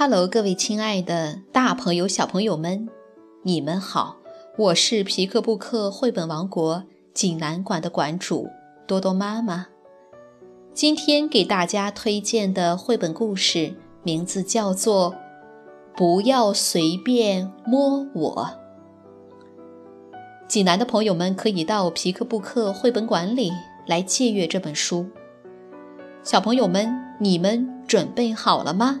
[0.00, 2.88] Hello，各位亲爱的大朋友、小朋友们，
[3.42, 4.18] 你们好！
[4.56, 8.48] 我是皮克布克绘本王国济南馆的馆主
[8.86, 9.66] 多多妈妈。
[10.72, 13.74] 今天给大家推荐的绘本故事
[14.04, 15.10] 名字叫做
[15.96, 18.50] 《不要随便摸我》。
[20.46, 23.50] 济南的朋友们可以到皮克布克绘本馆里
[23.84, 25.08] 来借阅这本书。
[26.22, 26.88] 小朋友们，
[27.18, 29.00] 你们准备好了吗？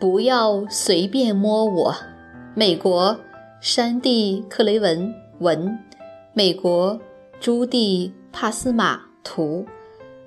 [0.00, 1.94] 不要随便摸我。
[2.54, 3.20] 美国
[3.60, 5.78] 山地·克雷文文，
[6.32, 6.98] 美国
[7.38, 9.66] 朱蒂·帕斯马图，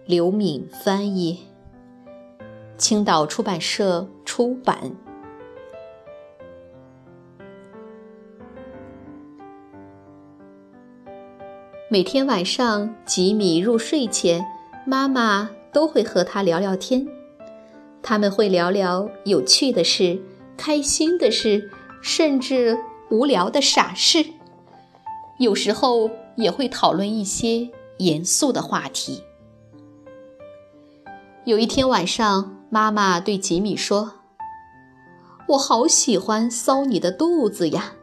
[0.06, 1.40] 刘敏翻译，
[2.78, 4.92] 青岛出版社出版。
[11.90, 14.46] 每天晚上，吉米入睡前，
[14.86, 17.08] 妈妈都会和他聊聊天。
[18.04, 20.22] 他们会聊聊有趣的事、
[20.58, 22.78] 开心的事，甚至
[23.10, 24.26] 无聊的傻事。
[25.40, 29.23] 有时候也会讨论一些严肃的话题。
[31.45, 34.14] 有一天晚上，妈妈对吉米说
[35.50, 37.94] ：“我好喜欢搔你的肚子呀。”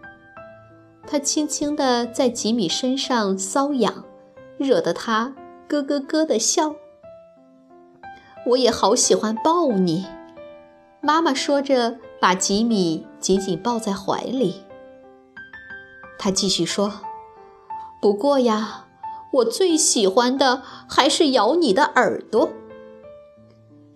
[1.07, 4.05] 她轻轻地在吉米身上搔痒，
[4.59, 5.35] 惹得他
[5.69, 6.75] 咯咯咯地笑。
[8.47, 10.07] 我也好喜欢抱你，
[11.01, 14.65] 妈妈说着，把吉米紧紧抱在怀里。
[16.19, 17.01] 她继续说
[18.01, 18.87] ：“不过呀，
[19.35, 22.51] 我最喜欢的还是咬你的耳朵。”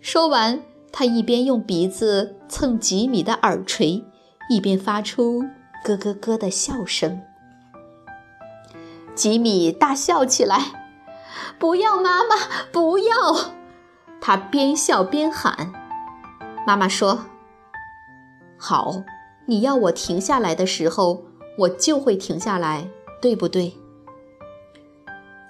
[0.00, 0.62] 说完，
[0.93, 4.04] 她一边用鼻子蹭吉米的耳垂，
[4.50, 5.43] 一边发出
[5.83, 7.22] 咯咯咯的笑声。
[9.15, 10.59] 吉米大笑起来
[11.59, 12.37] ：“不要，妈妈，
[12.71, 13.15] 不要！”
[14.27, 15.71] 他边笑边喊
[16.67, 17.27] ：“妈妈说，
[18.57, 19.03] 好，
[19.45, 21.25] 你要我停下来的时候，
[21.59, 22.89] 我就会停下来，
[23.21, 23.77] 对不对？”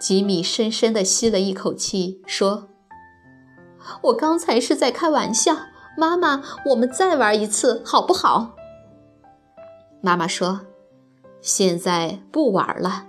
[0.00, 2.66] 吉米深深地吸了一口气，说
[4.02, 5.56] ：“我刚才是在开玩笑，
[5.96, 8.56] 妈妈，我们再玩一次好不好？”
[10.02, 10.62] 妈妈说
[11.40, 13.06] ：“现在不玩了，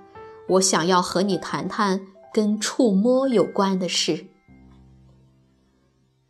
[0.50, 4.28] 我想要和你谈谈跟触摸有关的事。”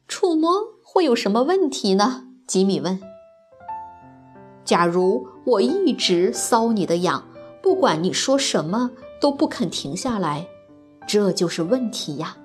[0.08, 0.52] 触摸
[0.84, 2.26] 会有什么问题呢？
[2.46, 3.00] 吉米问。
[4.64, 7.24] 假如我一直搔你的痒，
[7.62, 10.48] 不管你说什么都不肯停下来，
[11.08, 12.38] 这就是问题呀。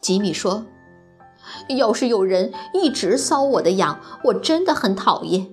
[0.00, 0.64] 吉米说
[1.76, 5.52] ：“要是有人一直搔我的痒，我真的很讨厌。”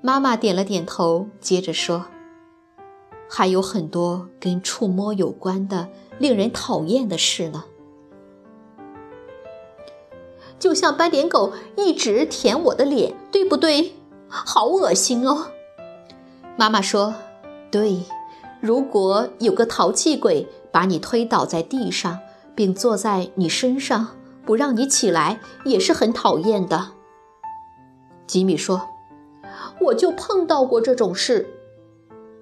[0.00, 2.06] 妈妈点了点头，接着说
[3.28, 5.88] ：“还有很多跟触摸有关的
[6.18, 7.64] 令人讨厌的事呢。”
[10.58, 13.94] 就像斑点狗一直舔我的脸，对不对？
[14.28, 15.46] 好恶心哦！
[16.56, 17.14] 妈妈说
[17.70, 18.02] ：“对，
[18.60, 22.18] 如果有个淘气鬼把你推倒在地上，
[22.54, 24.08] 并坐在你身上，
[24.44, 26.88] 不让你起来，也是很讨厌的。”
[28.26, 28.88] 吉米说
[29.80, 31.48] ：“我就碰到过这种事。”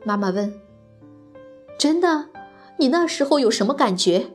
[0.04, 0.54] 妈妈问
[1.78, 2.26] ：“真的？
[2.78, 4.30] 你那时候有什么感觉？”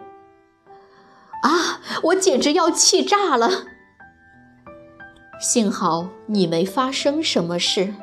[1.43, 1.81] 啊！
[2.03, 3.65] 我简直要气炸了。
[5.41, 7.95] 幸好你没发生什么事。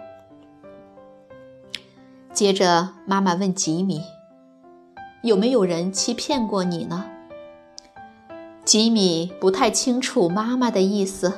[2.32, 4.02] 接着，妈妈问吉米
[5.22, 7.04] ：“有没有人欺骗过你呢？”
[8.66, 11.32] 吉米不太清楚妈妈的意思。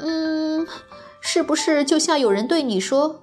[0.00, 0.66] 嗯，
[1.22, 3.22] 是不是就像有人对你说：“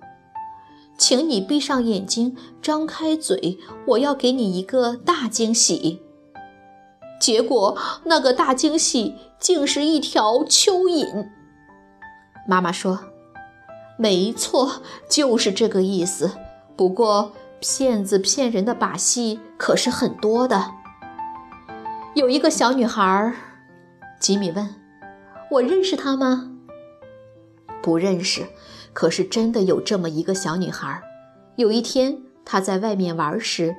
[0.97, 3.59] 请你闭上眼睛，张开嘴，
[3.89, 6.01] 我要给你一个大惊喜。”
[7.21, 11.36] 结果，那个大惊喜竟是一条蚯蚓。
[12.47, 12.99] 妈妈说
[13.99, 16.31] ：“没错，就是这个意思。
[16.75, 20.71] 不过，骗子骗人的把戏可是很多的。”
[22.15, 23.33] 有一个小女孩，
[24.19, 24.75] 吉米问
[25.51, 26.51] ：“我认识她吗
[27.83, 28.47] ？”“不认识。”
[28.93, 30.99] 可是真的有这么一个小女孩。
[31.57, 33.75] 有一天，她在外面玩时，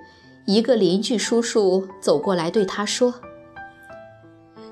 [0.47, 3.15] 一个邻居叔叔走过来对她说。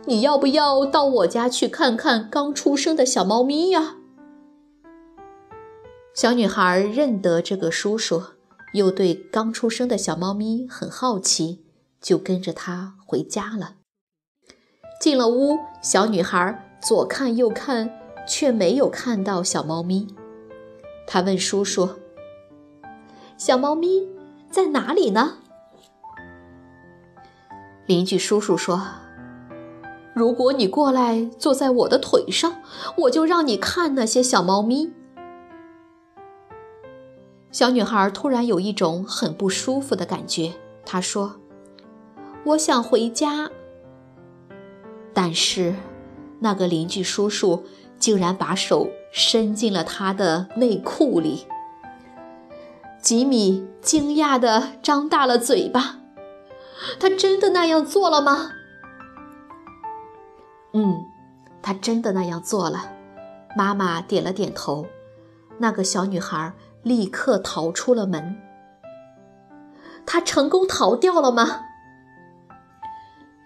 [0.06, 3.97] 你要不要到我家去看看刚出生的小猫咪呀？”
[6.14, 8.23] 小女孩认得这个叔叔，
[8.73, 11.67] 又对刚出生的小猫咪很好奇，
[12.00, 13.75] 就跟着他回家了。
[14.99, 20.06] 进了屋，小女孩左看右看，却没有看到小猫咪。
[21.06, 21.91] 她问叔叔
[23.37, 24.08] ：“小猫咪
[24.50, 25.37] 在哪里呢？”
[27.85, 28.82] 邻居叔叔说
[30.16, 32.62] ：“如果你过来坐在我的腿上，
[32.96, 34.90] 我就让你看那些小猫咪。”
[37.52, 40.54] 小女孩突然有一种很不舒服的感觉。
[40.86, 41.36] 她说
[42.46, 43.50] ：“我想回家。”
[45.12, 45.74] 但是，
[46.40, 47.64] 那个邻居叔叔
[47.98, 51.46] 竟然把手伸进了她的内裤里。
[53.02, 55.98] 吉米惊讶地张大了嘴巴
[56.98, 58.52] ：“他真的那样做了吗
[61.66, 62.92] ？”“他真的那样做了。”
[63.58, 64.86] 妈妈点了点头。
[65.58, 66.52] 那个小女孩。
[66.82, 68.36] 立刻逃出了门。
[70.06, 71.62] 他成功逃掉了吗？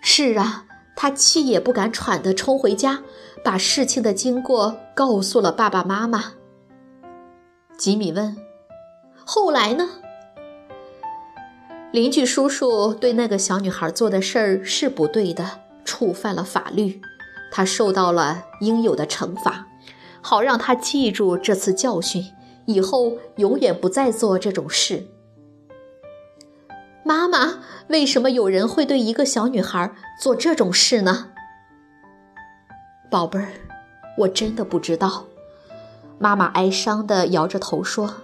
[0.02, 3.00] 是啊，他气也不敢喘地冲回家，
[3.42, 6.34] 把事情的经过告诉了爸爸妈妈。
[7.78, 8.36] 吉米问
[9.24, 9.88] ：“后来呢？”
[11.92, 17.00] 邻居叔叔对那个小女孩做的事儿是不对的，触犯了法律，
[17.50, 19.66] 他受到了应有的惩罚，
[20.20, 22.24] 好让他记住这次教训。
[22.66, 25.08] 以后永远不再做这种事。
[27.02, 27.58] 妈妈，
[27.88, 31.30] 为什么有人会对一个小女孩做这种事呢？
[33.10, 33.48] 宝贝儿，
[34.18, 35.24] 我真的不知道。
[36.18, 38.14] 妈妈哀伤地摇着头说：“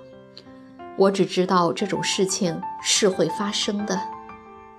[0.96, 4.00] 我只知道这种事情是会发生的。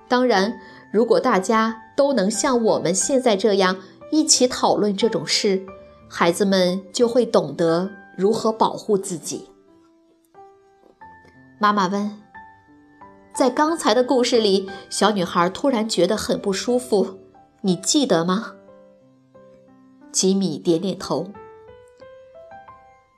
[0.06, 0.58] 当然，
[0.90, 3.76] 如果大家都能像我们现在这样
[4.10, 5.66] 一起讨论这种事，
[6.08, 9.48] 孩子们就会懂得如何保护自己。”
[11.60, 12.22] 妈妈问
[13.34, 17.18] ：“在刚才的故事里，小女孩突然觉得很不舒服，
[17.62, 18.54] 你记得吗？”
[20.12, 21.28] 吉米点点头。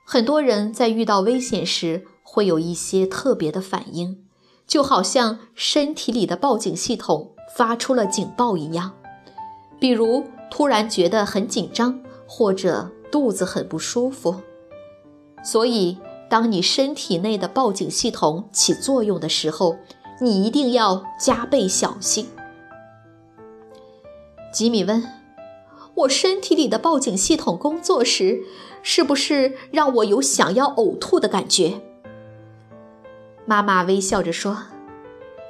[0.05, 4.25] 很多人在遇到危险时会有一些特别的反应，
[4.67, 8.93] 就好像身体里的报警系统发出了警报一样，
[9.79, 14.35] 比如突然觉得很紧张，或者肚子很不舒服。
[15.43, 15.97] 所以。
[16.31, 19.75] 当你身体内的报警系统起作用的时候，
[20.21, 22.29] 你一定要加倍小心。
[24.53, 25.03] 吉米问
[25.93, 28.43] ：“我身体里的报警系统工作时，
[28.81, 31.81] 是不是让我有想要呕吐的感觉？”
[33.45, 34.57] 妈妈微笑着说：“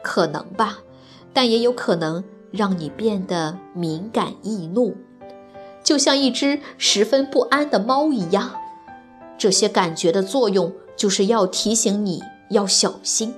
[0.01, 0.79] 可能吧，
[1.31, 4.95] 但也有可能让你变得敏感易怒，
[5.83, 8.51] 就像一只十分不安的猫一样。”
[9.37, 12.21] 这些感觉的作用就是要提醒你
[12.51, 13.33] 要小心。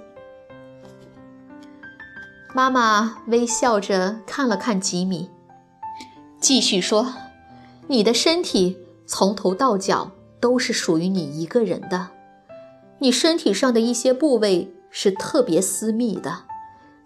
[2.54, 5.30] 妈妈微笑着看了看吉米，
[6.40, 7.14] 继续说
[7.88, 8.78] ：“你的身体
[9.08, 12.10] 从头到脚都是属于你一个人的，
[13.00, 16.44] 你身体上的一些部位是特别私密的，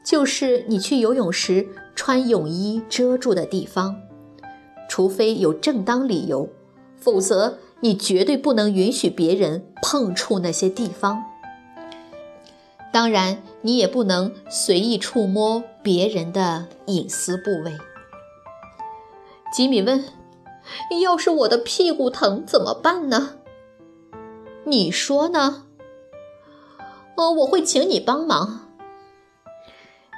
[0.08, 4.02] 就是你去游泳时穿泳衣遮住的地方，
[4.88, 6.48] 除非有正当理由，
[6.96, 11.24] 否则。”你绝对不能允许别人碰触那些地方，
[12.92, 17.78] 当然，你也不能随意触摸别人的隐私部位。
[19.54, 20.06] 吉米问
[21.04, 23.36] ：“要是我的屁股疼怎么办呢？”
[24.66, 25.66] 你说呢？
[27.16, 28.67] 哦，我会请你帮忙。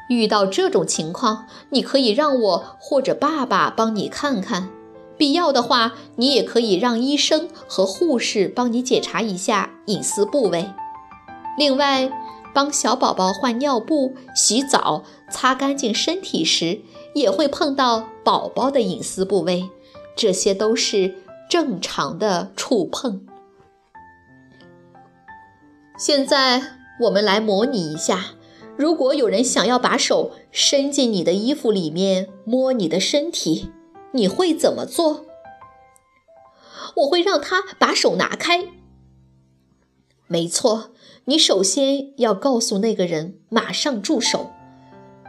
[0.09, 4.69] 遇到这种情况，你可以让我或者爸爸帮你看看。
[5.17, 10.69] 必要的话，你也可以让医生和护士帮你检查一下隐私部位。
[11.57, 12.11] 另外，
[12.53, 16.81] 帮小宝宝换尿布、洗澡、擦干净身体时，
[17.13, 19.69] 也会碰到宝宝的隐私部位，
[20.15, 21.15] 这些都是
[21.49, 23.25] 正常的触碰。
[25.97, 26.61] 现在，
[27.01, 28.27] 我们来模拟一下：
[28.79, 33.71] 如果有人想要把手伸进你的衣服里面摸你的身体。
[34.13, 35.25] 你会怎么做？
[36.95, 38.69] 我会让他把手拿开。
[40.27, 40.91] 没错，
[41.25, 44.49] 你首先要告诉那个人马上住手，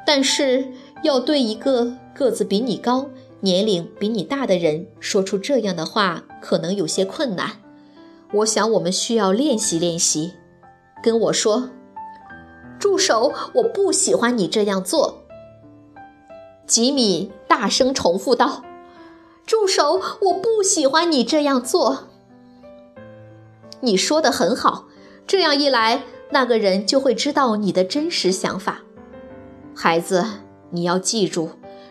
[0.07, 7.61] 但是要对一个个子比你高、年龄比你大的人说出这样的话，可能有些困难。
[8.35, 10.35] 我想我们需要练习练习。
[11.03, 11.71] 跟我说，
[12.81, 13.33] 住手！
[13.53, 15.23] 我不喜欢你这样做。
[16.67, 18.65] 吉米大声重复道。
[19.47, 20.01] 住手！
[20.23, 22.09] 我不喜欢你这样做。
[23.81, 24.87] 你说的很好，
[25.27, 28.81] 这样一来，那个人就会知道你的真实想法。
[29.75, 30.25] 孩子，
[30.71, 31.51] 你要记住，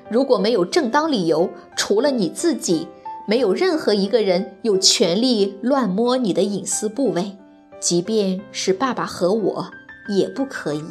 [0.10, 2.88] 如果没有正当理由，除了你自己，
[3.28, 7.38] 没有任何一个人有权利乱摸你的隐私部位，
[7.80, 9.72] 即便是爸爸和我，
[10.10, 10.84] 也不可以。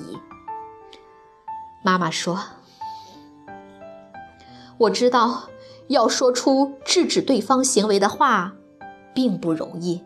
[1.84, 2.38] 妈妈说
[4.78, 5.50] ：“我知道，
[5.88, 8.54] 要说出制止对方行为的话，
[9.12, 10.02] 并不容易，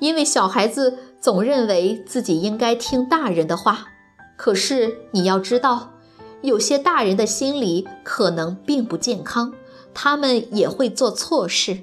[0.00, 3.86] 因为小孩子总认为自己应该听大人的话。
[4.36, 5.92] 可是你要知道，
[6.42, 9.52] 有些大人的心理可能并不健康。”
[9.98, 11.78] 他们也会做错事，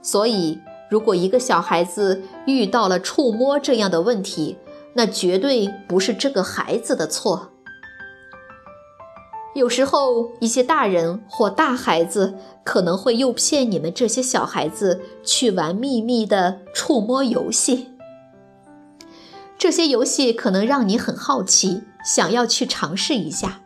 [0.00, 4.56] 所以如果一个小孩子遇到了触摸这样的问题，
[4.94, 7.50] 那绝对不是这个孩子的错。
[9.54, 17.88] 有时候，一些大人或大孩子可能会诱骗你们这些小孩子去玩秘密的触摸游戏。
[19.58, 23.60] 这些游戏可能让你很好奇，想要去尝试一下。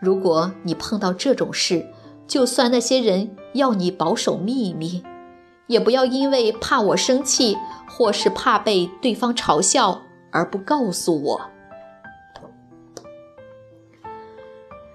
[0.00, 1.86] 如果你碰到这种事，
[2.26, 5.04] 就算那些人要你保守秘密，
[5.66, 7.56] 也不要因为怕我生气，
[7.88, 11.50] 或是怕被对方嘲笑而不告诉我。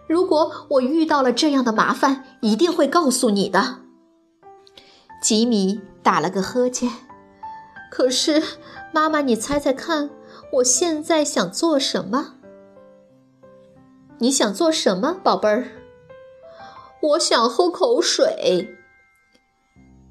[0.07, 3.79] 如果我遇到了这样的麻烦，一定会告诉你的。
[5.21, 6.89] 吉米打了个呵欠。
[7.89, 8.43] 可是，
[8.91, 10.09] 妈妈，你猜猜看，
[10.53, 12.35] 我现在想做什么？
[14.19, 15.67] 你想做什么，宝贝儿？
[17.01, 18.77] 我想喝口水。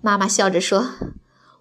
[0.00, 0.86] 妈妈笑着说：“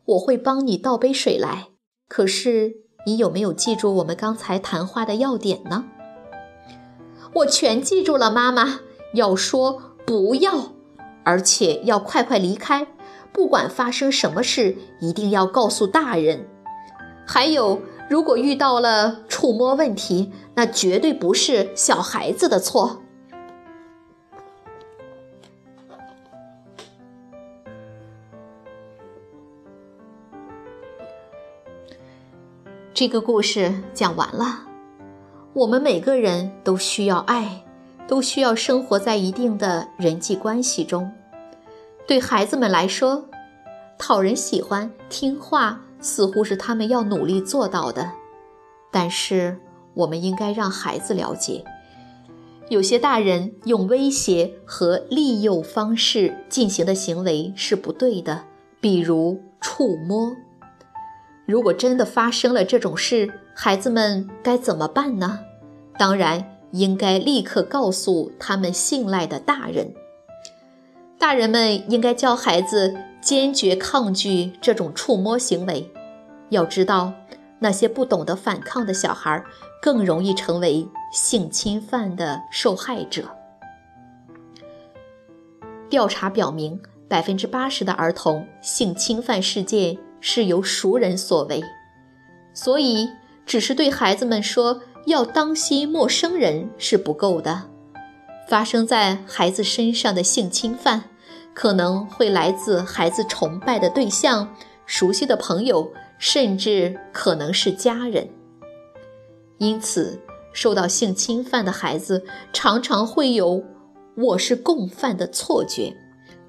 [0.05, 1.67] 我会帮你倒杯水来。
[2.07, 5.85] 可是你有没有记住我们刚才谈话的要点呢？”
[7.35, 8.79] 我全记住了，妈妈。
[9.13, 10.71] 要说不要，
[11.25, 12.87] 而且要快快离开。
[13.33, 16.47] 不管发生什么事，一定要告诉大人。
[17.27, 23.01] 还有，如果遇到了触摸问题，那绝对不是小孩子的错。
[33.01, 34.59] 这个故事讲完了。
[35.53, 37.63] 我们每个人都需要爱，
[38.07, 41.11] 都需要生活在一定的人际关系中。
[42.05, 43.25] 对孩子们来说，
[43.97, 48.11] 讨人喜欢、听话似乎是他们要努力做到的。
[48.91, 49.57] 但是，
[49.95, 51.65] 我们应该让孩子了解，
[52.69, 58.43] 有些大人用威胁和利诱方式进行的行为是不对的，
[58.79, 60.35] 比如触摸。
[61.51, 65.37] 如果真的发生了这种事，孩子们该怎么办呢？
[65.99, 69.93] 当然，应该立刻告诉他们信赖的大人。
[71.19, 75.91] 大人们应该教孩子坚决抗拒这种触摸行为。
[76.51, 77.11] 要知道，
[77.59, 79.43] 那些不懂得反抗的小孩
[79.81, 83.25] 更容易成为性侵犯的受害者。
[85.89, 86.79] 调查表明，
[87.09, 89.97] 百分之八十的儿童性侵犯事件。
[90.21, 91.61] 是由熟人所为，
[92.53, 93.09] 所以
[93.45, 97.63] 只是对孩子们说要当心陌生人是不够的。
[98.47, 101.03] 发生在孩子身上的性侵犯，
[101.53, 108.29] 可能会来自孩子崇拜的对象、熟悉的朋友，甚至可能是家人。
[109.57, 110.19] 因此，
[110.53, 113.63] 受到性侵犯的孩子常常会有
[114.17, 115.95] “我是共犯”的错觉，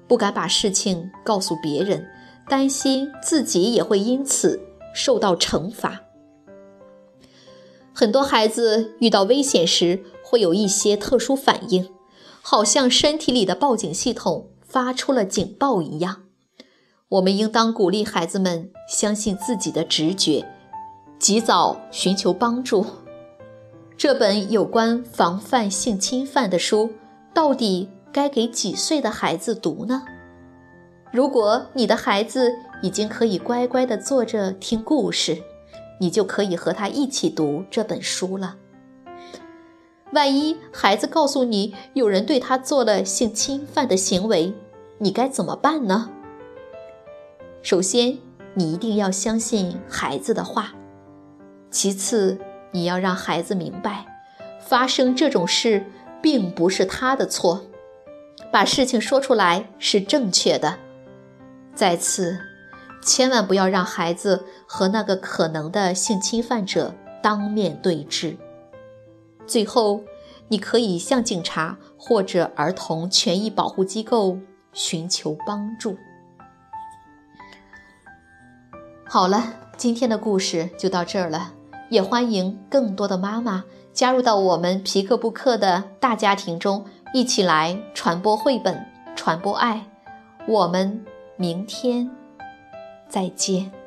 [0.07, 2.05] 不敢把事情告诉别人。
[2.47, 4.59] 担心自己也会因此
[4.93, 6.01] 受到惩罚。
[7.93, 11.89] 很多孩子遇到危险时会有一些特殊反应，
[12.41, 16.23] 好像身体里的报警系统发出了警报一样。
[17.09, 20.43] 我们应当鼓励孩子们相信自己的直觉，
[21.19, 22.83] 及早寻求帮助。
[23.95, 26.89] 这本有关防范性侵犯的书，
[27.31, 30.01] 到底该给几岁的孩子读呢？
[31.13, 32.51] 如果你的孩子
[32.81, 35.43] 已经可以乖乖地坐着听故事，
[35.99, 38.55] 你就可以和他一起读这本书了。
[40.11, 44.55] 万一孩子告诉你有人对他做了性侵犯的行为，
[44.97, 46.09] 你该怎么办呢？
[47.61, 48.17] 首先，
[48.55, 50.73] 你一定要相信孩子的话；
[51.69, 52.39] 其次，
[52.71, 54.07] 你要让孩子明白，
[54.59, 55.85] 发生这种事
[56.23, 57.61] 并不是他的错，
[58.51, 60.79] 把事情说出来是正确的。
[61.75, 62.39] 再次，
[63.01, 68.37] 千万不要让孩子和那个可能的性侵犯者当面对质。
[69.45, 70.01] 最后，
[70.47, 74.37] 你可以向警察或者儿童权益保护机构
[74.71, 75.97] 寻求帮助。
[79.05, 81.53] 好了，今天的故事就到这儿了，
[81.89, 89.87] 也欢迎更多的妈妈加入到我们皮克布克的大家庭中，一起来传播绘本，传播爱。
[90.47, 91.05] 我们
[91.43, 92.09] 明天
[93.09, 93.82] 再见。